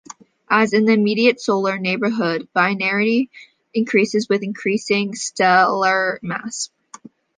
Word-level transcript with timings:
As 0.49 0.73
in 0.73 0.85
the 0.85 0.93
immediate 0.93 1.39
Solar 1.39 1.77
neighborhood, 1.77 2.49
binarity 2.55 3.29
increases 3.75 4.27
with 4.27 4.41
increasing 4.41 5.13
stellar 5.13 6.17
mass. 6.23 6.71